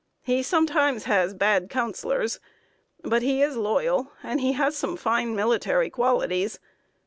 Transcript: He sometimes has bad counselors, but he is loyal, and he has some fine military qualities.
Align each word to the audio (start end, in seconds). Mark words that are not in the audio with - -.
He 0.23 0.41
sometimes 0.41 1.03
has 1.03 1.35
bad 1.35 1.69
counselors, 1.69 2.39
but 3.03 3.21
he 3.21 3.43
is 3.43 3.55
loyal, 3.55 4.11
and 4.23 4.41
he 4.41 4.53
has 4.53 4.75
some 4.75 4.97
fine 4.97 5.35
military 5.35 5.91
qualities. 5.91 6.59